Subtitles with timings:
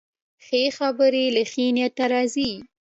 [0.45, 2.51] ښه خبرې له ښې نیت راځي